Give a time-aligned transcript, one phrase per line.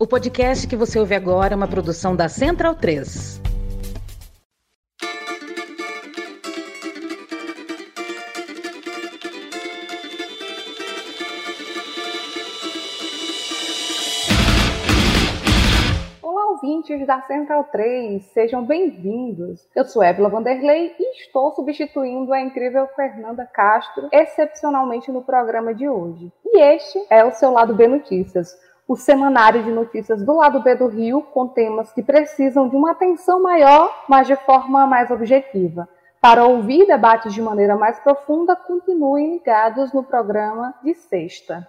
[0.00, 3.48] O podcast que você ouve agora é uma produção da Central 3.
[16.78, 19.68] ouvintes da Central 3, sejam bem-vindos.
[19.76, 25.88] Eu sou Évila Vanderlei e estou substituindo a incrível Fernanda Castro, excepcionalmente no programa de
[25.88, 26.32] hoje.
[26.44, 28.56] E este é o seu Lado B Notícias,
[28.88, 32.92] o semanário de notícias do lado B do Rio, com temas que precisam de uma
[32.92, 35.86] atenção maior, mas de forma mais objetiva.
[36.22, 41.68] Para ouvir debates de maneira mais profunda, continuem ligados no programa de sexta.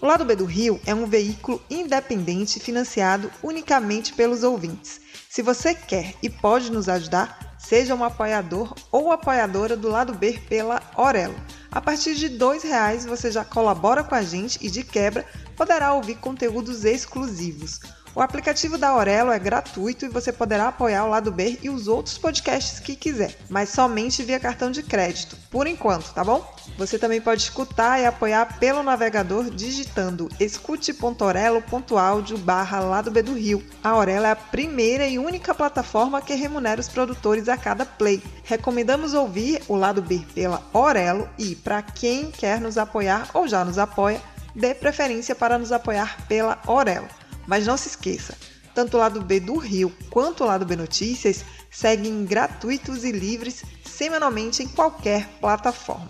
[0.00, 5.00] O Lado B do Rio é um veículo independente financiado unicamente pelos ouvintes.
[5.28, 10.40] Se você quer e pode nos ajudar, Seja um apoiador ou apoiadora do lado B
[10.48, 11.34] pela Orelo.
[11.72, 15.24] A partir de R$ reais você já colabora com a gente e de quebra
[15.56, 17.80] poderá ouvir conteúdos exclusivos.
[18.12, 21.86] O aplicativo da Aurelo é gratuito e você poderá apoiar o Lado B e os
[21.86, 26.44] outros podcasts que quiser, mas somente via cartão de crédito, por enquanto, tá bom?
[26.76, 33.64] Você também pode escutar e apoiar pelo navegador digitando escute.orelo.audio barra Lado B do Rio.
[33.82, 38.20] A Aurelo é a primeira e única plataforma que remunera os produtores a cada play.
[38.42, 43.64] Recomendamos ouvir o Lado B pela Aurelo e, para quem quer nos apoiar ou já
[43.64, 44.20] nos apoia,
[44.52, 47.19] dê preferência para nos apoiar pela Aurelo.
[47.46, 48.34] Mas não se esqueça,
[48.74, 53.62] tanto o lado B do Rio quanto o lado B Notícias seguem gratuitos e livres
[53.84, 56.08] semanalmente em qualquer plataforma.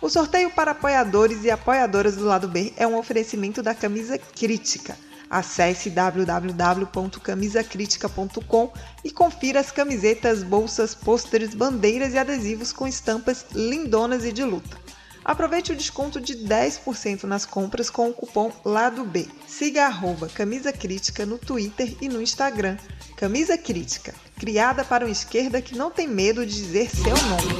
[0.00, 4.96] O sorteio para apoiadores e apoiadoras do lado B é um oferecimento da Camisa Crítica.
[5.28, 8.72] Acesse www.camisacritica.com
[9.04, 14.78] e confira as camisetas, bolsas, pôsteres, bandeiras e adesivos com estampas lindonas e de luta.
[15.24, 19.26] Aproveite o desconto de 10% nas compras com o cupom LADO B.
[19.46, 22.76] Siga arroba Camisa Crítica no Twitter e no Instagram.
[23.16, 27.58] Camisa Crítica, criada para uma esquerda que não tem medo de dizer seu nome.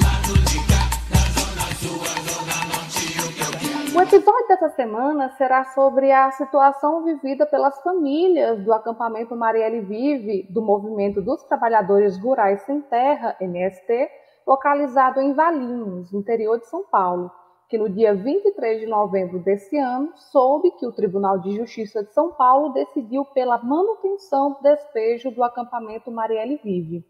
[3.95, 10.47] O episódio dessa semana será sobre a situação vivida pelas famílias do acampamento Marielle Vive,
[10.49, 14.09] do Movimento dos Trabalhadores Rurais Sem Terra, MST,
[14.47, 17.31] localizado em Valinhos, interior de São Paulo
[17.69, 22.13] que no dia 23 de novembro desse ano soube que o Tribunal de Justiça de
[22.15, 27.05] São Paulo decidiu pela manutenção do despejo do acampamento Marielle Vive.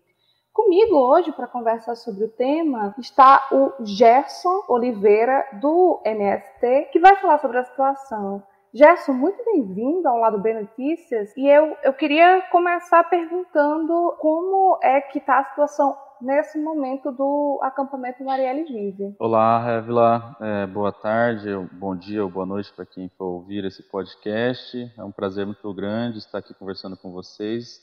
[0.53, 7.15] Comigo hoje para conversar sobre o tema está o Gerson Oliveira do MST, que vai
[7.17, 8.43] falar sobre a situação.
[8.73, 11.35] Gerson, muito bem-vindo ao Lado B Notícias.
[11.37, 17.59] E eu, eu queria começar perguntando como é que está a situação nesse momento do
[17.63, 19.17] acampamento Marielle Vive.
[19.19, 20.37] Olá, Revila.
[20.39, 24.93] É, boa tarde, bom dia ou boa noite para quem for ouvir esse podcast.
[24.99, 27.81] É um prazer muito grande estar aqui conversando com vocês.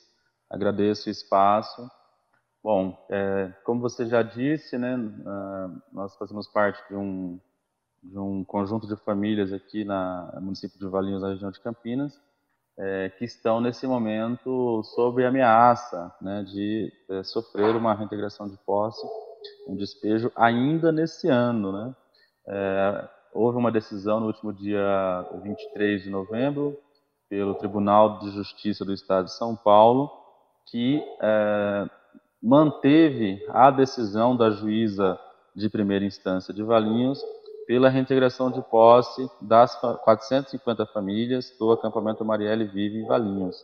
[0.48, 1.90] Agradeço o espaço.
[2.64, 4.98] Bom, é, como você já disse, né,
[5.92, 7.40] nós fazemos parte de um,
[8.12, 12.20] de um conjunto de famílias aqui na, no município de Valinhos, na região de Campinas,
[12.78, 19.06] é, que estão nesse momento sob ameaça né, de é, sofrer uma reintegração de posse,
[19.68, 21.72] um despejo ainda nesse ano.
[21.72, 21.96] Né?
[22.48, 26.78] É, houve uma decisão no último dia 23 de novembro
[27.30, 30.12] pelo Tribunal de Justiça do Estado de São Paulo
[30.68, 31.90] que é,
[32.42, 35.20] manteve a decisão da juíza
[35.56, 37.24] de primeira instância de Valinhos
[37.68, 43.56] pela reintegração de posse das 450 famílias do acampamento Marielle Vive em Valinhos.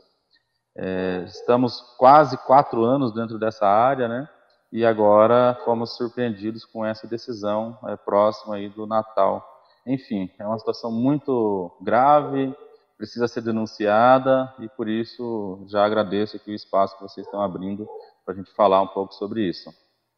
[0.76, 4.30] É, estamos quase quatro anos dentro dessa área, né?
[4.72, 9.46] E agora fomos surpreendidos com essa decisão é, próxima aí do Natal.
[9.86, 12.56] Enfim, é uma situação muito grave,
[12.98, 17.88] precisa ser denunciada e por isso já agradeço aqui o espaço que vocês estão abrindo
[18.24, 19.70] para a gente falar um pouco sobre isso.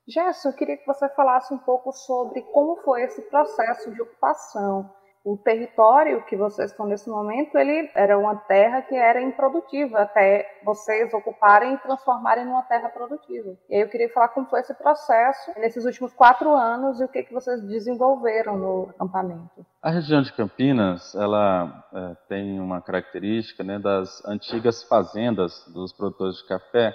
[0.07, 4.89] Gerson, eu queria que você falasse um pouco sobre como foi esse processo de ocupação.
[5.25, 10.45] o território que vocês estão nesse momento, ele era uma terra que era improdutiva até
[10.65, 13.55] vocês ocuparem e transformarem numa terra produtiva.
[13.69, 17.07] E aí eu queria falar como foi esse processo nesses últimos quatro anos e o
[17.07, 19.65] que, que vocês desenvolveram no acampamento.
[19.81, 26.35] A região de Campinas, ela é, tem uma característica né, das antigas fazendas dos produtores
[26.39, 26.93] de café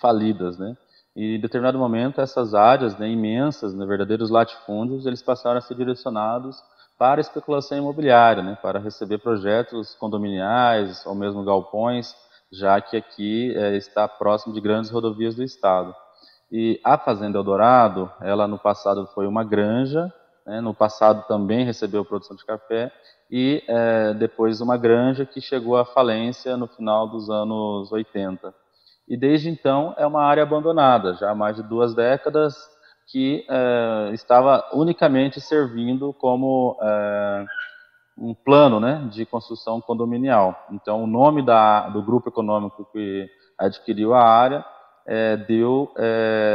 [0.00, 0.76] falidas, né?
[1.18, 5.74] E em determinado momento essas áreas né, imensas, né, verdadeiros latifúndios, eles passaram a ser
[5.74, 6.62] direcionados
[6.96, 12.14] para especulação imobiliária, né, para receber projetos condominiais ou mesmo galpões,
[12.52, 15.92] já que aqui é, está próximo de grandes rodovias do estado.
[16.52, 20.14] E a Fazenda Eldorado, ela no passado foi uma granja,
[20.46, 22.92] né, no passado também recebeu produção de café,
[23.28, 28.54] e é, depois uma granja que chegou à falência no final dos anos 80.
[29.08, 32.54] E desde então é uma área abandonada, já há mais de duas décadas,
[33.10, 37.44] que é, estava unicamente servindo como é,
[38.18, 40.66] um plano né, de construção condominial.
[40.70, 43.26] Então, o nome da, do grupo econômico que
[43.56, 44.64] adquiriu a área
[45.06, 45.90] é, deu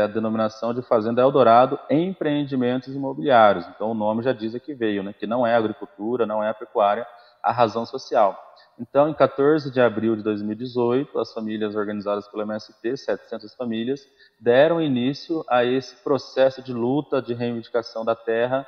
[0.04, 3.68] a denominação de Fazenda Eldorado Empreendimentos Imobiliários.
[3.70, 7.08] Então, o nome já diz que veio, né, que não é agricultura, não é pecuária,
[7.44, 8.40] a razão social.
[8.80, 14.08] Então, em 14 de abril de 2018, as famílias organizadas pelo MST, 700 famílias,
[14.40, 18.66] deram início a esse processo de luta de reivindicação da terra,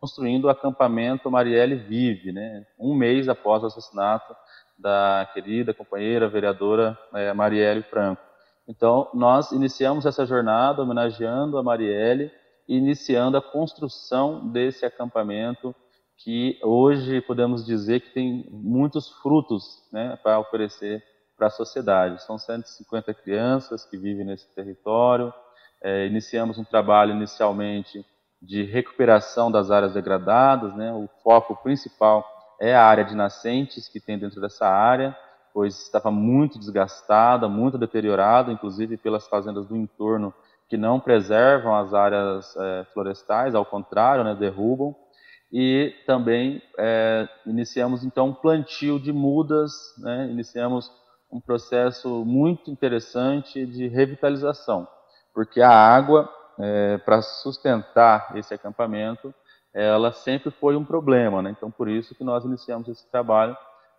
[0.00, 2.66] construindo o acampamento Marielle Vive, né?
[2.78, 4.34] um mês após o assassinato
[4.78, 8.22] da querida companheira vereadora é, Marielle Franco.
[8.66, 12.30] Então, nós iniciamos essa jornada homenageando a Marielle,
[12.66, 15.74] iniciando a construção desse acampamento
[16.18, 21.02] que hoje podemos dizer que tem muitos frutos né, para oferecer
[21.36, 22.22] para a sociedade.
[22.22, 25.32] São 150 crianças que vivem nesse território.
[25.82, 28.04] É, iniciamos um trabalho inicialmente
[28.40, 30.74] de recuperação das áreas degradadas.
[30.74, 30.92] Né?
[30.92, 32.24] O foco principal
[32.60, 35.16] é a área de nascentes que tem dentro dessa área,
[35.52, 40.32] pois estava muito desgastada, muito deteriorada, inclusive pelas fazendas do entorno
[40.68, 44.94] que não preservam as áreas é, florestais, ao contrário, né, derrubam
[45.56, 50.26] e também é, iniciamos então um plantio de mudas, né?
[50.28, 50.90] iniciamos
[51.30, 54.88] um processo muito interessante de revitalização,
[55.32, 56.28] porque a água
[56.58, 59.32] é, para sustentar esse acampamento,
[59.72, 61.54] ela sempre foi um problema, né?
[61.56, 63.56] então por isso que nós iniciamos esse trabalho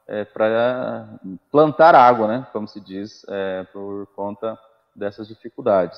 [0.10, 1.08] é, para
[1.50, 2.48] plantar água, né?
[2.52, 4.60] como se diz, é, por conta
[4.94, 5.98] dessas dificuldades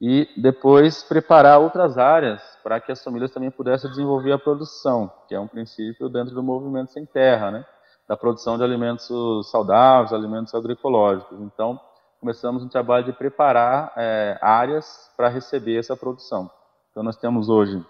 [0.00, 5.34] e depois preparar outras áreas para que as famílias também pudessem desenvolver a produção, que
[5.34, 7.64] é um princípio dentro do movimento sem terra, né?
[8.08, 11.40] da produção de alimentos saudáveis, alimentos agroecológicos.
[11.40, 11.80] Então,
[12.20, 16.50] começamos um trabalho de preparar é, áreas para receber essa produção.
[16.90, 17.84] Então, nós temos hoje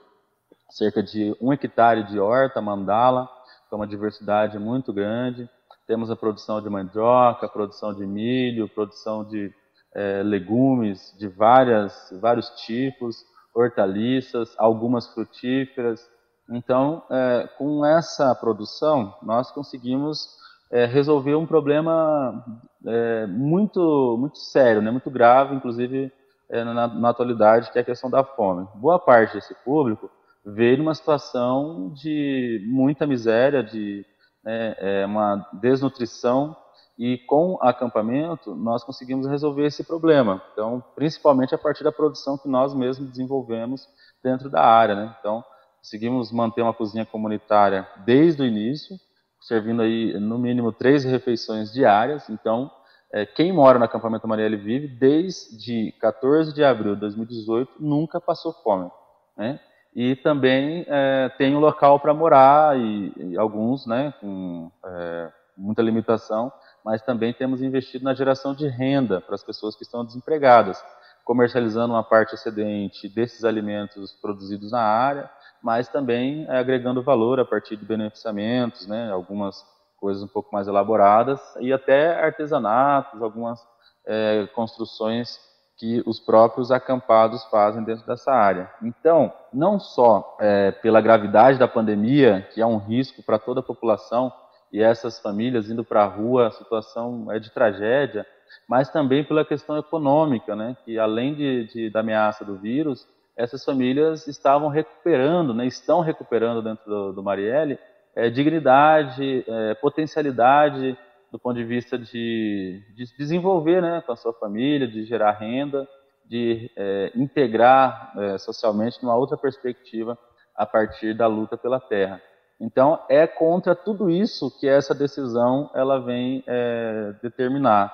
[0.70, 3.28] cerca de um hectare de horta mandala,
[3.68, 5.48] com uma diversidade muito grande.
[5.86, 9.52] Temos a produção de mandioca, produção de milho, produção de
[9.96, 16.06] é, legumes de várias, vários tipos, hortaliças, algumas frutíferas.
[16.50, 20.28] Então, é, com essa produção, nós conseguimos
[20.70, 22.44] é, resolver um problema
[22.84, 26.12] é, muito, muito sério, né, muito grave, inclusive
[26.50, 28.68] é, na, na, atualidade, que é a questão da fome.
[28.74, 30.10] Boa parte desse público
[30.44, 34.04] veio numa situação de muita miséria, de
[34.44, 36.54] né, é, uma desnutrição
[36.98, 40.42] e com acampamento, nós conseguimos resolver esse problema.
[40.52, 43.86] Então, principalmente a partir da produção que nós mesmos desenvolvemos
[44.22, 44.94] dentro da área.
[44.94, 45.16] Né?
[45.20, 45.44] Então,
[45.78, 48.96] conseguimos manter uma cozinha comunitária desde o início,
[49.42, 52.28] servindo aí no mínimo três refeições diárias.
[52.30, 52.70] Então,
[53.12, 58.52] é, quem mora no acampamento Marielle Vive, desde 14 de abril de 2018, nunca passou
[58.52, 58.90] fome.
[59.36, 59.60] Né?
[59.94, 65.82] E também é, tem um local para morar, e, e, alguns né, com é, muita
[65.82, 66.52] limitação,
[66.86, 70.80] mas também temos investido na geração de renda para as pessoas que estão desempregadas,
[71.24, 75.28] comercializando uma parte excedente desses alimentos produzidos na área,
[75.60, 79.66] mas também é, agregando valor a partir de beneficiamentos, né, algumas
[79.98, 83.60] coisas um pouco mais elaboradas, e até artesanatos, algumas
[84.06, 85.40] é, construções
[85.76, 88.70] que os próprios acampados fazem dentro dessa área.
[88.80, 93.64] Então, não só é, pela gravidade da pandemia, que é um risco para toda a
[93.64, 94.32] população,
[94.76, 98.26] e essas famílias indo para a rua, a situação é de tragédia,
[98.68, 100.76] mas também pela questão econômica, né?
[100.84, 105.64] que além de, de, da ameaça do vírus, essas famílias estavam recuperando, né?
[105.64, 107.78] estão recuperando dentro do, do Marielle,
[108.14, 110.94] é, dignidade, é, potencialidade
[111.32, 115.88] do ponto de vista de, de, desenvolver né, com a sua família, de gerar renda,
[116.26, 120.18] de é, integrar é, socialmente numa outra perspectiva
[120.54, 122.20] a partir da luta pela terra.
[122.60, 127.92] Então, é contra tudo isso que essa decisão ela vem é, determinar.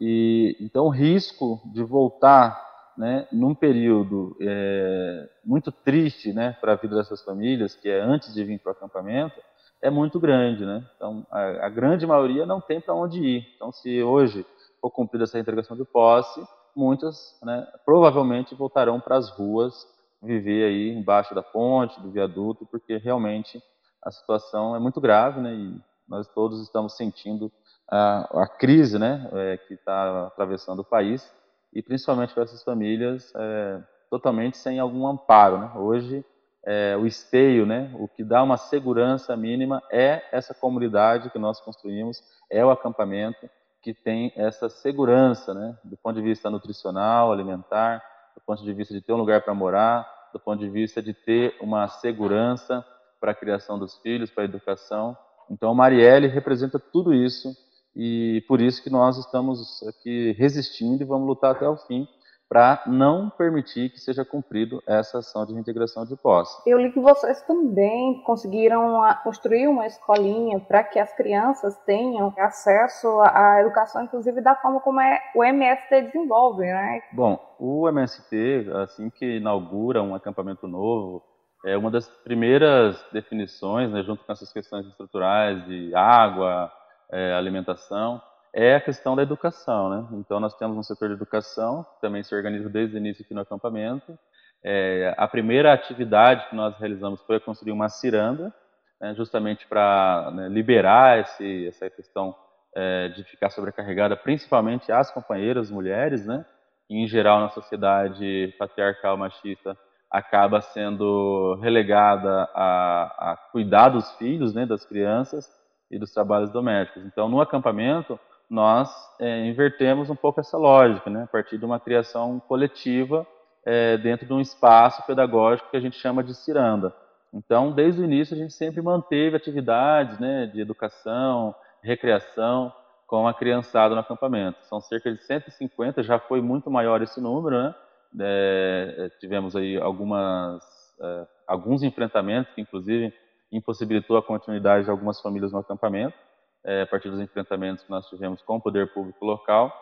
[0.00, 2.62] E, então, o risco de voltar
[2.96, 8.32] né, num período é, muito triste né, para a vida dessas famílias, que é antes
[8.32, 9.40] de vir para o acampamento,
[9.82, 10.64] é muito grande.
[10.64, 10.84] Né?
[10.96, 13.46] Então, a, a grande maioria não tem para onde ir.
[13.56, 14.46] Então, se hoje
[14.80, 16.40] for cumprida essa integração de posse,
[16.74, 19.74] muitas né, provavelmente voltarão para as ruas
[20.22, 23.60] viver aí embaixo da ponte, do viaduto, porque realmente
[24.04, 25.54] a situação é muito grave, né?
[25.54, 27.50] E nós todos estamos sentindo
[27.90, 29.28] a, a crise, né?
[29.32, 31.32] É, que está atravessando o país
[31.72, 35.72] e principalmente para essas famílias é, totalmente sem algum amparo, né?
[35.74, 36.24] Hoje
[36.66, 37.94] é, o esteio, né?
[37.98, 43.48] O que dá uma segurança mínima é essa comunidade que nós construímos, é o acampamento
[43.82, 45.76] que tem essa segurança, né?
[45.84, 48.02] Do ponto de vista nutricional, alimentar,
[48.34, 51.12] do ponto de vista de ter um lugar para morar, do ponto de vista de
[51.12, 52.84] ter uma segurança
[53.24, 55.16] para a criação dos filhos, para a educação.
[55.50, 57.56] Então, a Marielle representa tudo isso
[57.96, 62.06] e por isso que nós estamos aqui resistindo e vamos lutar até o fim
[62.46, 66.54] para não permitir que seja cumprido essa ação de reintegração de posse.
[66.66, 72.30] Eu li que vocês também conseguiram ah, construir uma escolinha para que as crianças tenham
[72.36, 77.00] acesso à educação, inclusive da forma como é, o MST desenvolve, né?
[77.10, 81.22] Bom, o MST, assim que inaugura um acampamento novo,
[81.64, 86.70] é uma das primeiras definições, né, junto com essas questões estruturais de água,
[87.10, 88.20] é, alimentação,
[88.52, 90.06] é a questão da educação, né?
[90.12, 93.34] Então nós temos um setor de educação que também se organiza desde o início aqui
[93.34, 94.16] no acampamento.
[94.62, 98.54] É, a primeira atividade que nós realizamos foi construir uma ciranda,
[99.00, 102.36] né, justamente para né, liberar esse, essa questão
[102.76, 106.44] é, de ficar sobrecarregada, principalmente as companheiras mulheres, né?
[106.88, 109.76] Em geral na sociedade patriarcal machista
[110.14, 115.50] acaba sendo relegada a, a cuidar dos filhos, né, das crianças
[115.90, 117.04] e dos trabalhos domésticos.
[117.04, 118.18] Então, no acampamento
[118.48, 123.26] nós é, invertemos um pouco essa lógica, né, a partir de uma criação coletiva
[123.66, 126.94] é, dentro de um espaço pedagógico que a gente chama de ciranda.
[127.32, 131.52] Então, desde o início, a gente sempre manteve atividades né, de educação,
[131.82, 132.72] recreação
[133.08, 134.64] com a criançada no acampamento.
[134.66, 137.74] São cerca de 150, já foi muito maior esse número, né?
[138.20, 140.62] É, tivemos aí algumas,
[141.00, 143.12] é, alguns enfrentamentos que, inclusive,
[143.50, 146.16] impossibilitou a continuidade de algumas famílias no acampamento
[146.64, 149.72] é, a partir dos enfrentamentos que nós tivemos com o poder público local.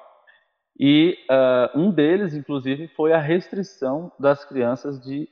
[0.81, 5.29] E uh, um deles, inclusive, foi a restrição das crianças de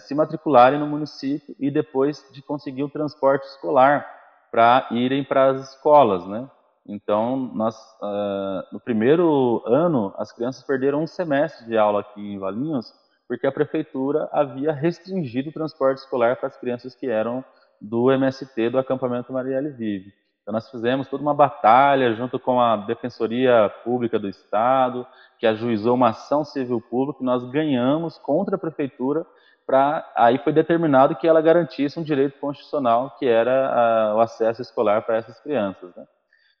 [0.00, 4.04] se matricularem no município e depois de conseguir o transporte escolar
[4.50, 6.50] para irem para as escolas, né?
[6.90, 12.36] Então, nós, uh, no primeiro ano, as crianças perderam um semestre de aula aqui em
[12.36, 12.92] Valinhos,
[13.28, 17.44] porque a prefeitura havia restringido o transporte escolar para as crianças que eram
[17.80, 20.12] do MST, do acampamento Marielle Vive.
[20.42, 25.06] Então, nós fizemos toda uma batalha junto com a Defensoria Pública do Estado,
[25.38, 29.24] que ajuizou uma ação civil pública, que nós ganhamos contra a prefeitura,
[29.64, 35.02] para aí foi determinado que ela garantisse um direito constitucional, que era o acesso escolar
[35.02, 35.94] para essas crianças.
[35.94, 36.04] Né?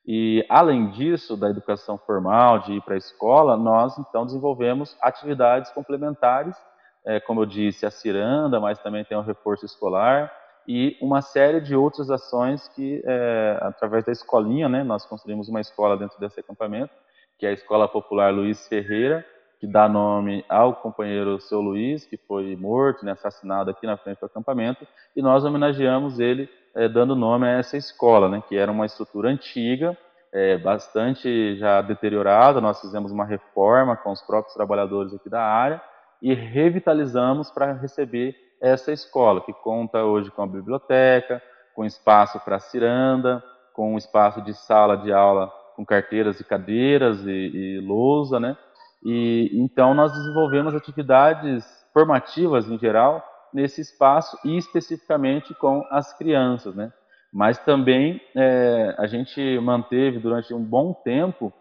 [0.06, 5.70] E, além disso, da educação formal, de ir para a escola, nós, então, desenvolvemos atividades
[5.70, 6.56] complementares,
[7.04, 10.32] é, como eu disse, a ciranda, mas também tem o reforço escolar,
[10.66, 15.60] e uma série de outras ações que, é, através da escolinha, né, nós construímos uma
[15.60, 16.92] escola dentro desse acampamento,
[17.38, 19.24] que é a Escola Popular Luiz Ferreira,
[19.60, 24.18] que dá nome ao companheiro seu Luiz, que foi morto, né, assassinado aqui na frente
[24.18, 28.72] do acampamento, e nós homenageamos ele é, dando nome a essa escola, né, que era
[28.72, 29.96] uma estrutura antiga,
[30.32, 32.60] é, bastante já deteriorada.
[32.60, 35.82] Nós fizemos uma reforma com os próprios trabalhadores aqui da área
[36.22, 41.42] e revitalizamos para receber essa escola, que conta hoje com a biblioteca,
[41.74, 43.42] com espaço para ciranda,
[43.74, 48.56] com espaço de sala de aula com carteiras e cadeiras e, e lousa, né?
[49.02, 56.74] E então nós desenvolvemos atividades formativas em geral nesse espaço e especificamente com as crianças,
[56.74, 56.92] né?
[57.32, 61.52] Mas também é, a gente manteve durante um bom tempo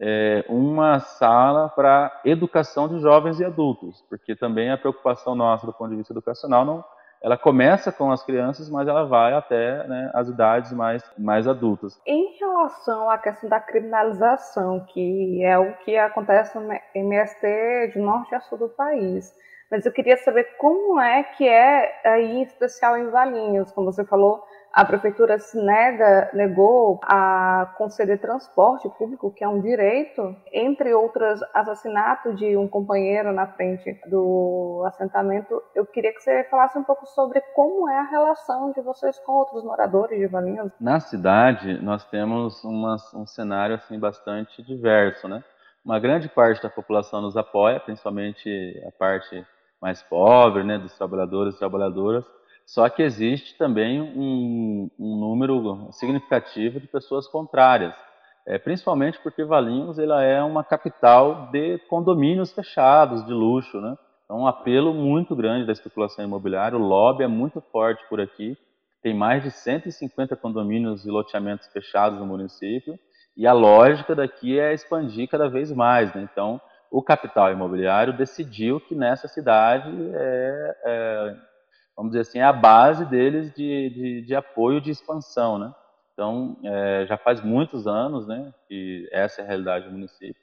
[0.00, 5.72] é, uma sala para educação de jovens e adultos, porque também a preocupação nossa do
[5.72, 6.84] ponto de vista educacional não,
[7.22, 12.00] ela começa com as crianças, mas ela vai até né, as idades mais, mais adultas.
[12.06, 18.34] Em relação à questão da criminalização, que é o que acontece no MST de norte
[18.34, 19.34] a sul do país,
[19.70, 24.04] mas eu queria saber como é que é aí, em especial em Valinhos, como você
[24.04, 30.94] falou, a prefeitura se nega, negou a conceder transporte público, que é um direito, entre
[30.94, 35.62] outros assassinato de um companheiro na frente do assentamento.
[35.74, 39.32] Eu queria que você falasse um pouco sobre como é a relação de vocês com
[39.32, 40.70] outros moradores de Valinhos.
[40.80, 45.42] Na cidade, nós temos uma, um cenário assim bastante diverso, né?
[45.84, 49.46] Uma grande parte da população nos apoia, principalmente a parte
[49.80, 52.24] mais pobre, né, dos trabalhadores e trabalhadoras,
[52.68, 57.94] só que existe também um, um número significativo de pessoas contrárias,
[58.46, 63.96] é, principalmente porque Valinhos ela é uma capital de condomínios fechados, de luxo, né?
[64.22, 68.54] Então, um apelo muito grande da especulação imobiliária, o lobby é muito forte por aqui,
[69.02, 72.98] tem mais de 150 condomínios e loteamentos fechados no município,
[73.34, 76.28] e a lógica daqui é expandir cada vez mais, né?
[76.30, 76.60] Então,
[76.90, 81.47] o capital imobiliário decidiu que nessa cidade é, é
[81.98, 85.74] vamos dizer assim, é a base deles de, de, de apoio, de expansão, né?
[86.12, 90.40] Então, é, já faz muitos anos, né, que essa é a realidade do município.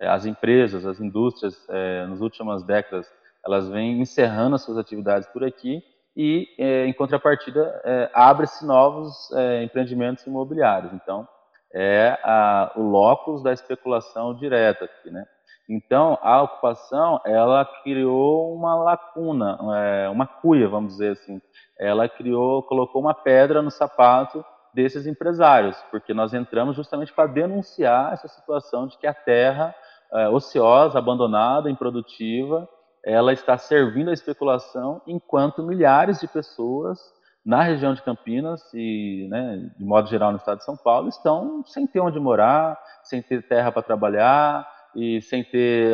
[0.00, 3.06] É, as empresas, as indústrias, é, nas últimas décadas,
[3.44, 5.82] elas vêm encerrando as suas atividades por aqui
[6.16, 10.92] e, é, em contrapartida, é, abre-se novos é, empreendimentos imobiliários.
[10.94, 11.28] Então,
[11.74, 15.26] é a, o locus da especulação direta aqui, né?
[15.68, 21.40] Então, a ocupação, ela criou uma lacuna, é, uma cuia, vamos dizer assim.
[21.78, 24.44] Ela criou, colocou uma pedra no sapato
[24.74, 29.74] desses empresários, porque nós entramos justamente para denunciar essa situação de que a terra
[30.12, 32.68] é, ociosa, abandonada, improdutiva,
[33.04, 36.98] ela está servindo à especulação, enquanto milhares de pessoas
[37.44, 41.62] na região de Campinas e, né, de modo geral, no estado de São Paulo, estão
[41.66, 45.92] sem ter onde morar, sem ter terra para trabalhar, e sem ter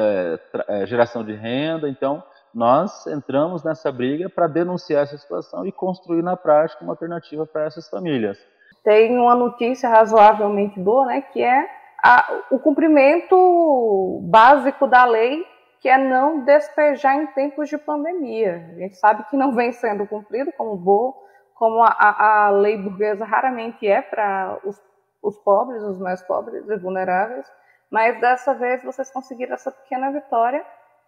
[0.69, 1.89] é, geração de renda.
[1.89, 2.23] Então,
[2.55, 7.65] nós entramos nessa briga para denunciar essa situação e construir na prática uma alternativa para
[7.65, 8.39] essas famílias.
[8.83, 11.69] Tem uma notícia razoavelmente boa, né, que é
[12.03, 15.45] a, o cumprimento básico da lei,
[15.81, 18.71] que é não despejar em tempos de pandemia.
[18.73, 21.15] A gente sabe que não vem sendo cumprido como boa,
[21.55, 24.81] como a, a lei burguesa raramente é para os,
[25.23, 27.47] os pobres, os mais pobres e vulneráveis.
[27.91, 30.65] Mas dessa vez vocês conseguiram essa pequena vitória,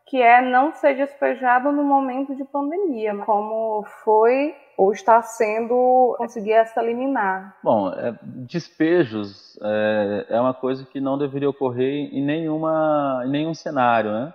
[0.06, 6.52] que é não ser despejado no momento de pandemia, como foi ou está sendo conseguir
[6.52, 7.56] essa liminar.
[7.62, 13.54] Bom, é, despejos é, é, uma coisa que não deveria ocorrer em, nenhuma, em nenhum
[13.54, 14.34] cenário, né?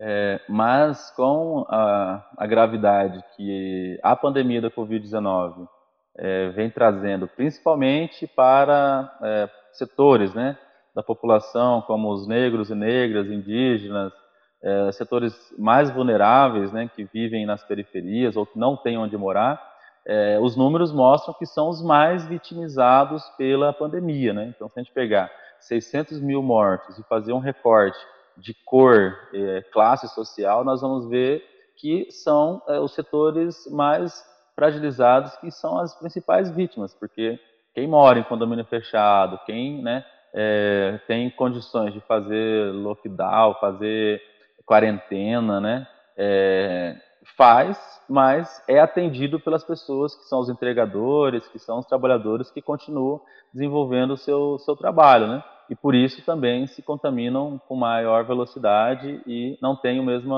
[0.00, 5.66] É, mas com a, a, gravidade que a pandemia da Covid-19
[6.16, 10.56] é, vem trazendo, principalmente para é, setores, né?
[10.98, 14.12] Da população, como os negros e negras, indígenas,
[14.60, 19.62] é, setores mais vulneráveis, né, que vivem nas periferias ou que não têm onde morar,
[20.04, 24.32] é, os números mostram que são os mais vitimizados pela pandemia.
[24.32, 24.52] Né?
[24.52, 25.30] Então, se a gente pegar
[25.60, 27.98] 600 mil mortos e fazer um recorte
[28.36, 31.44] de cor, é, classe social, nós vamos ver
[31.76, 34.20] que são é, os setores mais
[34.56, 37.38] fragilizados que são as principais vítimas, porque
[37.72, 44.20] quem mora em condomínio fechado, quem né, é, tem condições de fazer lockdown, fazer
[44.64, 45.86] quarentena, né?
[46.16, 46.96] É,
[47.36, 52.62] faz, mas é atendido pelas pessoas que são os entregadores, que são os trabalhadores que
[52.62, 53.20] continuam
[53.52, 55.44] desenvolvendo o seu, seu trabalho, né?
[55.70, 60.34] E por isso também se contaminam com maior velocidade e não têm o mesmo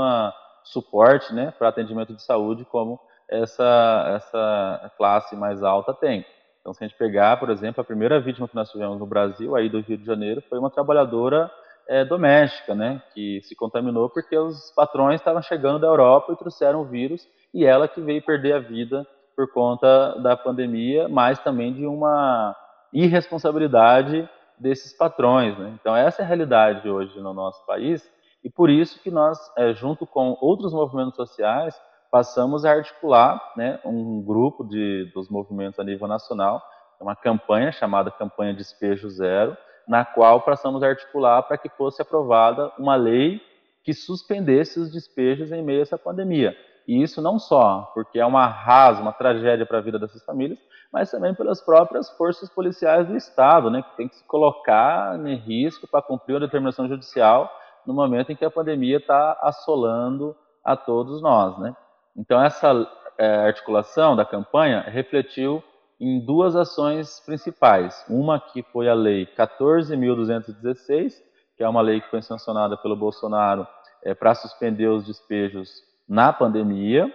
[0.65, 6.25] suporte, né, para atendimento de saúde como essa, essa classe mais alta tem.
[6.61, 9.57] Então, se a gente pegar, por exemplo, a primeira vítima que nós tivemos no Brasil,
[9.57, 11.51] aí do Rio de Janeiro, foi uma trabalhadora
[11.89, 16.83] é, doméstica, né, que se contaminou porque os patrões estavam chegando da Europa e trouxeram
[16.83, 21.73] o vírus, e ela que veio perder a vida por conta da pandemia, mas também
[21.73, 22.55] de uma
[22.93, 25.59] irresponsabilidade desses patrões.
[25.59, 25.75] Né?
[25.81, 28.07] Então, essa é a realidade hoje no nosso país,
[28.45, 31.75] e por isso que nós, é, junto com outros movimentos sociais,
[32.11, 36.63] passamos a articular né, um grupo de, dos movimentos a nível nacional,
[37.01, 39.57] uma campanha chamada Campanha Despejo Zero,
[39.89, 43.41] na qual passamos a articular para que fosse aprovada uma lei
[43.83, 46.55] que suspendesse os despejos em meio a essa pandemia.
[46.87, 50.59] E isso não só porque é uma arraso, uma tragédia para a vida dessas famílias,
[50.93, 55.37] mas também pelas próprias forças policiais do Estado, né, que tem que se colocar em
[55.37, 57.51] risco para cumprir a determinação judicial
[57.87, 61.59] no momento em que a pandemia está assolando a todos nós.
[61.59, 61.75] Né?
[62.21, 62.87] Então, essa
[63.19, 65.65] é, articulação da campanha refletiu
[65.99, 68.05] em duas ações principais.
[68.11, 71.15] Uma que foi a Lei 14.216,
[71.57, 73.67] que é uma lei que foi sancionada pelo Bolsonaro
[74.05, 77.13] é, para suspender os despejos na pandemia,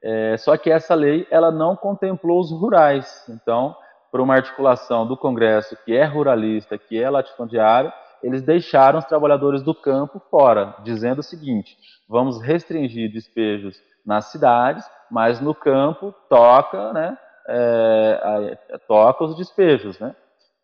[0.00, 3.24] É, só que essa lei ela não contemplou os rurais.
[3.28, 3.76] Então,
[4.12, 7.92] por uma articulação do Congresso que é ruralista, que é latifundiário,
[8.22, 11.76] eles deixaram os trabalhadores do campo fora, dizendo o seguinte:
[12.08, 13.76] vamos restringir despejos
[14.08, 20.16] nas cidades, mas no campo toca, né, é, toca os despejos, né?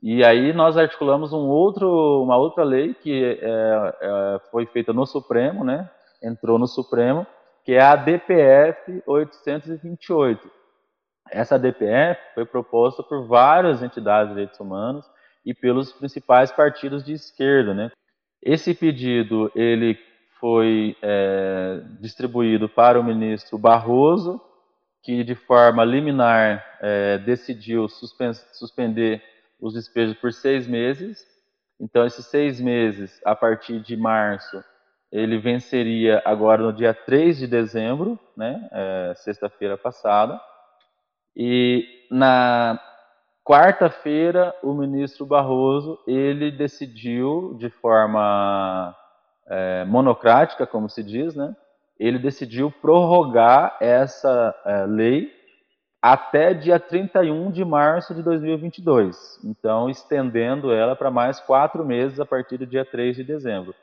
[0.02, 5.07] E aí nós articulamos um outro, uma outra lei que é, é, foi feita no
[5.07, 5.88] Supremo, né?
[6.22, 7.26] Entrou no Supremo,
[7.64, 10.50] que é a DPF 828.
[11.30, 15.07] Essa DPF foi proposta por várias entidades de direitos humanos
[15.44, 17.90] e pelos principais partidos de esquerda, né?
[18.42, 19.98] Esse pedido ele
[20.44, 24.38] foi é, distribuído para o ministro Barroso,
[25.02, 29.22] que de forma liminar é, decidiu suspender
[29.59, 31.26] os despejos por seis meses.
[31.80, 34.62] Então, esses seis meses, a partir de março,
[35.11, 40.38] ele venceria agora no dia 3 de dezembro, né, é, sexta-feira passada.
[41.35, 42.78] E na
[43.42, 48.94] quarta-feira, o ministro Barroso, ele decidiu de forma
[49.48, 51.54] é, monocrática, como se diz, né,
[51.98, 55.33] ele decidiu prorrogar essa é, lei
[56.02, 59.40] até dia 31 de março de 2022.
[59.44, 63.74] Então, estendendo ela para mais quatro meses a partir do dia 3 de dezembro.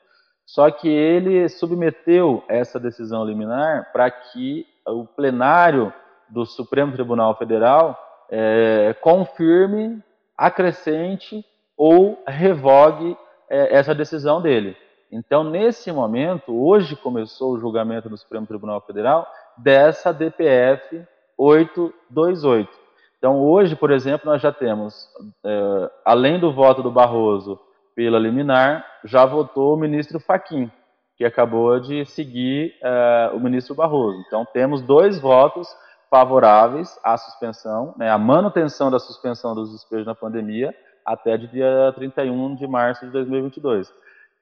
[0.45, 5.93] Só que ele submeteu essa decisão liminar para que o plenário
[6.30, 7.97] do Supremo Tribunal Federal
[8.30, 10.02] é, confirme,
[10.38, 11.43] acrescente
[11.78, 13.17] ou revogue
[13.50, 14.78] é, essa decisão dele.
[15.12, 21.06] Então, nesse momento, hoje começou o julgamento do Supremo Tribunal Federal dessa DPF
[21.38, 22.69] 828.
[23.17, 25.08] Então, hoje, por exemplo, nós já temos,
[25.43, 27.60] é, além do voto do Barroso
[27.93, 30.71] pela liminar, já votou o ministro Faquim,
[31.17, 34.17] que acabou de seguir é, o ministro Barroso.
[34.26, 35.67] Então, temos dois votos
[36.10, 40.74] favoráveis à suspensão, né, à manutenção da suspensão dos despejos na pandemia
[41.06, 43.91] até dia 31 de março de 2022.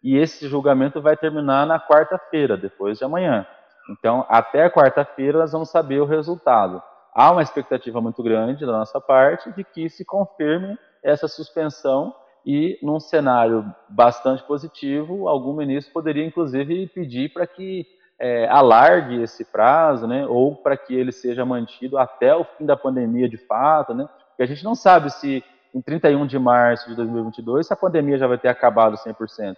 [0.01, 3.45] E esse julgamento vai terminar na quarta-feira, depois de amanhã.
[3.89, 6.81] Então, até quarta-feira nós vamos saber o resultado.
[7.13, 12.13] Há uma expectativa muito grande da nossa parte de que se confirme essa suspensão
[12.45, 17.85] e, num cenário bastante positivo, algum ministro poderia, inclusive, pedir para que
[18.19, 22.75] é, alargue esse prazo, né, ou para que ele seja mantido até o fim da
[22.75, 26.95] pandemia de fato, né, porque a gente não sabe se em 31 de março de
[26.95, 29.55] 2022 se a pandemia já vai ter acabado 100%,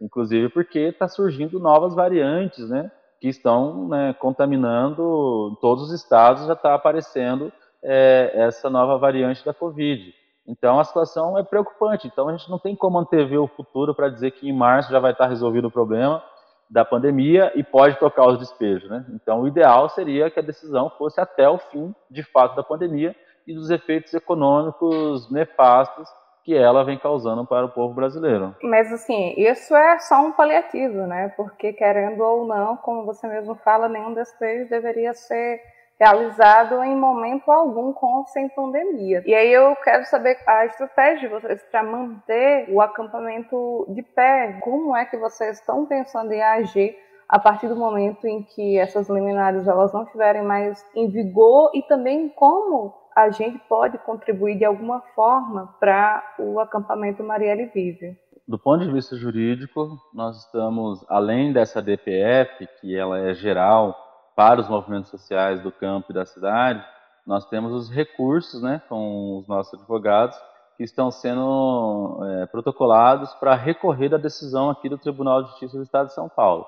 [0.00, 6.54] inclusive porque está surgindo novas variantes, né, que estão né, contaminando todos os estados, já
[6.54, 7.52] está aparecendo
[7.82, 10.12] é, essa nova variante da Covid.
[10.46, 12.08] Então a situação é preocupante.
[12.08, 14.98] Então a gente não tem como antever o futuro para dizer que em março já
[14.98, 16.22] vai estar resolvido o problema
[16.68, 18.88] da pandemia e pode tocar os despejos.
[18.88, 19.04] Né?
[19.14, 23.14] Então o ideal seria que a decisão fosse até o fim, de fato, da pandemia
[23.46, 26.08] e dos efeitos econômicos nefastos
[26.44, 28.54] que ela vem causando para o povo brasileiro.
[28.62, 31.32] Mas assim, isso é só um paliativo, né?
[31.36, 35.60] Porque querendo ou não, como você mesmo fala, nenhum despejo deveria ser
[36.00, 39.22] realizado em momento algum com ou sem pandemia.
[39.24, 44.58] E aí eu quero saber a estratégia de vocês para manter o acampamento de pé.
[44.62, 46.96] Como é que vocês estão pensando em agir
[47.28, 51.82] a partir do momento em que essas liminares elas não estiverem mais em vigor e
[51.82, 58.16] também como a gente pode contribuir de alguma forma para o acampamento Marielle Vive?
[58.46, 63.96] Do ponto de vista jurídico, nós estamos, além dessa DPF, que ela é geral
[64.34, 66.84] para os movimentos sociais do campo e da cidade,
[67.26, 70.36] nós temos os recursos né, com os nossos advogados
[70.76, 75.84] que estão sendo é, protocolados para recorrer da decisão aqui do Tribunal de Justiça do
[75.84, 76.66] Estado de São Paulo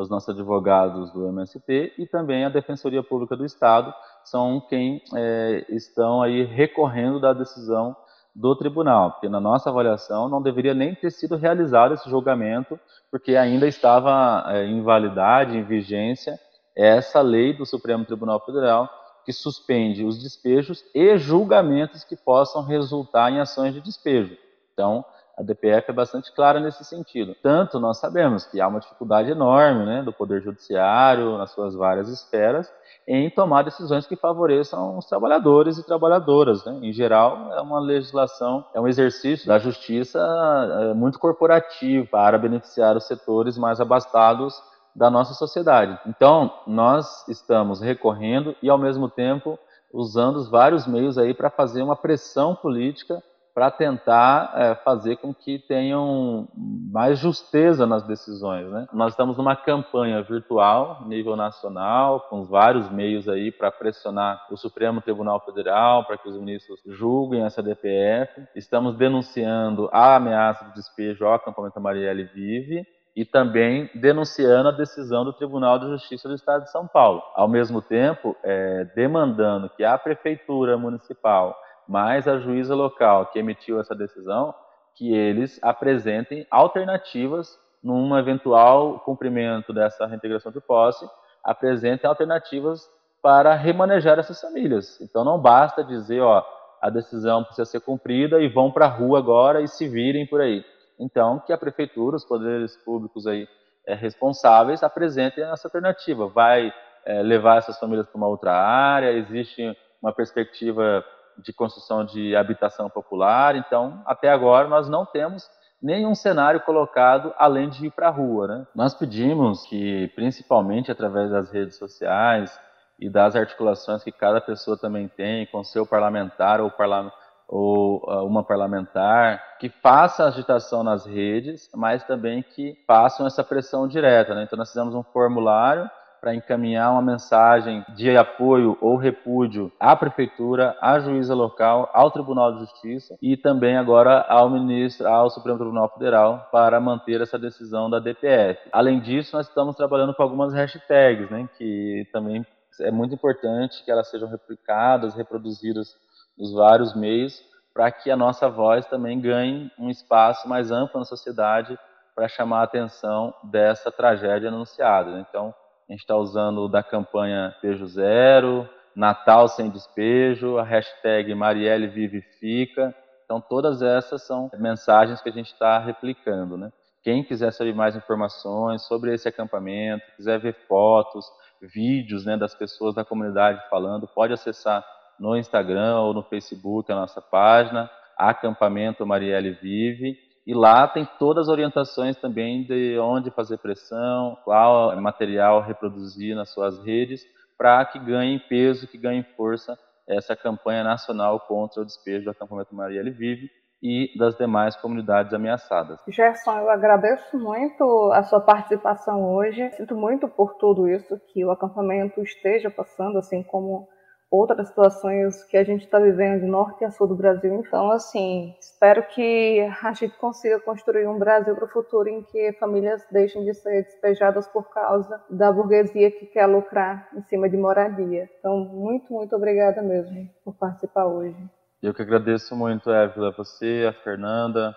[0.00, 3.92] os nossos advogados do MST e também a Defensoria Pública do Estado
[4.24, 7.96] são quem é, estão aí recorrendo da decisão
[8.34, 12.78] do tribunal, porque na nossa avaliação não deveria nem ter sido realizado esse julgamento,
[13.10, 16.38] porque ainda estava é, em validade, em vigência,
[16.76, 18.90] essa lei do Supremo Tribunal Federal
[19.24, 24.36] que suspende os despejos e julgamentos que possam resultar em ações de despejo.
[24.72, 25.04] Então,
[25.36, 27.36] a DPF é bastante clara nesse sentido.
[27.42, 32.08] Tanto nós sabemos que há uma dificuldade enorme né, do Poder Judiciário, nas suas várias
[32.08, 32.72] esferas,
[33.06, 36.64] em tomar decisões que favoreçam os trabalhadores e trabalhadoras.
[36.64, 36.78] Né?
[36.82, 42.96] Em geral, é uma legislação, é um exercício da justiça é, muito corporativo para beneficiar
[42.96, 44.58] os setores mais abastados
[44.94, 45.98] da nossa sociedade.
[46.06, 49.58] Então, nós estamos recorrendo e, ao mesmo tempo,
[49.92, 53.22] usando os vários meios aí para fazer uma pressão política
[53.56, 58.70] para tentar é, fazer com que tenham mais justeza nas decisões.
[58.70, 58.86] Né?
[58.92, 65.00] Nós estamos numa campanha virtual, nível nacional, com vários meios aí para pressionar o Supremo
[65.00, 68.46] Tribunal Federal para que os ministros julguem essa DPF.
[68.54, 75.24] Estamos denunciando a ameaça de despejo ao acampamento Marielle Vive e também denunciando a decisão
[75.24, 77.22] do Tribunal de Justiça do Estado de São Paulo.
[77.34, 81.56] Ao mesmo tempo, é, demandando que a Prefeitura Municipal
[81.88, 84.54] mais a juíza local que emitiu essa decisão,
[84.94, 91.08] que eles apresentem alternativas num eventual cumprimento dessa reintegração de posse,
[91.44, 92.82] apresentem alternativas
[93.22, 95.00] para remanejar essas famílias.
[95.00, 96.44] Então não basta dizer, ó,
[96.80, 100.40] a decisão precisa ser cumprida e vão para a rua agora e se virem por
[100.40, 100.64] aí.
[100.98, 103.48] Então que a prefeitura, os poderes públicos aí
[103.86, 106.26] é, responsáveis apresentem essa alternativa.
[106.26, 106.72] Vai
[107.04, 109.12] é, levar essas famílias para uma outra área?
[109.12, 111.04] Existe uma perspectiva
[111.38, 113.56] de construção de habitação popular.
[113.56, 115.48] Então, até agora, nós não temos
[115.82, 118.46] nenhum cenário colocado além de ir para a rua.
[118.46, 118.66] Né?
[118.74, 122.58] Nós pedimos que, principalmente através das redes sociais
[122.98, 127.12] e das articulações que cada pessoa também tem com seu parlamentar ou, parla
[127.46, 133.86] ou uh, uma parlamentar, que faça agitação nas redes, mas também que façam essa pressão
[133.86, 134.34] direta.
[134.34, 134.44] Né?
[134.44, 135.88] Então, nós fizemos um formulário
[136.26, 142.52] para encaminhar uma mensagem de apoio ou repúdio à prefeitura, à juíza local, ao Tribunal
[142.52, 147.88] de Justiça e também agora ao ministro, ao Supremo Tribunal Federal para manter essa decisão
[147.88, 148.58] da DPF.
[148.72, 152.44] Além disso, nós estamos trabalhando com algumas hashtags, né, que também
[152.80, 155.94] é muito importante que elas sejam replicadas, reproduzidas
[156.36, 157.40] nos vários meios,
[157.72, 161.78] para que a nossa voz também ganhe um espaço mais amplo na sociedade
[162.16, 165.12] para chamar a atenção dessa tragédia anunciada.
[165.12, 165.24] Né?
[165.28, 165.54] Então,
[165.88, 172.94] a gente está usando da campanha Despejo Zero, Natal Sem Despejo, a hashtag Marielle Vivifica.
[173.24, 176.56] Então, todas essas são mensagens que a gente está replicando.
[176.56, 176.72] Né?
[177.02, 181.24] Quem quiser saber mais informações sobre esse acampamento, quiser ver fotos,
[181.60, 184.84] vídeos né, das pessoas da comunidade falando, pode acessar
[185.18, 190.18] no Instagram ou no Facebook a nossa página, Acampamento Marielle Vive.
[190.46, 196.50] E lá tem todas as orientações também de onde fazer pressão, qual material reproduzir nas
[196.50, 197.26] suas redes,
[197.58, 199.76] para que ganhe peso, que ganhe força
[200.08, 203.50] essa campanha nacional contra o despejo do acampamento Marielle Vive
[203.82, 205.98] e das demais comunidades ameaçadas.
[206.08, 209.68] Gerson, eu agradeço muito a sua participação hoje.
[209.72, 213.88] Sinto muito por tudo isso que o acampamento esteja passando, assim como
[214.30, 217.54] outras situações que a gente está vivendo de norte a sul do Brasil.
[217.54, 222.52] Então, assim, espero que a gente consiga construir um Brasil para o futuro em que
[222.54, 227.56] famílias deixem de ser despejadas por causa da burguesia que quer lucrar em cima de
[227.56, 228.28] moradia.
[228.38, 231.36] Então, muito, muito obrigada mesmo por participar hoje.
[231.82, 234.74] Eu que agradeço muito, Évila, você, a Fernanda,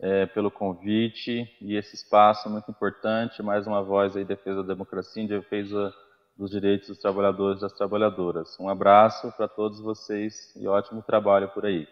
[0.00, 5.22] é, pelo convite e esse espaço muito importante, mais uma voz aí defesa da democracia,
[5.22, 5.92] em defesa
[6.40, 8.58] dos direitos dos trabalhadores e das trabalhadoras.
[8.58, 11.86] Um abraço para todos vocês e ótimo trabalho por aí.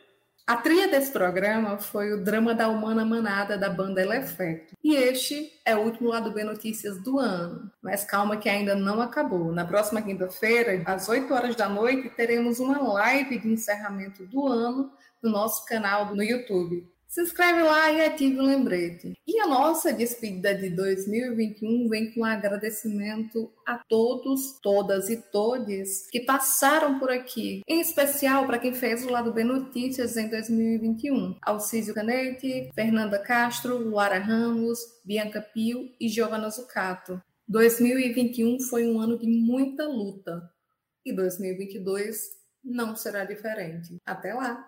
[0.46, 4.74] A trilha desse programa foi o Drama da Humana Manada da banda Elefecto.
[4.82, 7.70] E este é o último lado B Notícias do ano.
[7.82, 9.52] Mas calma que ainda não acabou.
[9.52, 14.90] Na próxima quinta-feira, às 8 horas da noite, teremos uma live de encerramento do ano
[15.22, 16.88] no nosso canal no YouTube.
[17.08, 19.14] Se inscreve lá e ative o lembrete.
[19.26, 26.06] E a nossa despedida de 2021 vem com um agradecimento a todos, todas e todes
[26.10, 27.62] que passaram por aqui.
[27.66, 31.38] Em especial para quem fez o lado B Notícias em 2021.
[31.40, 37.22] Alcísio Canete, Fernanda Castro, Luara Ramos, Bianca Pio e Giovanna Zucato.
[37.48, 40.42] 2021 foi um ano de muita luta.
[41.06, 42.18] E 2022
[42.62, 43.96] não será diferente.
[44.04, 44.62] Até lá!